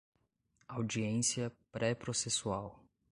[0.67, 2.83] Audiência pré-processual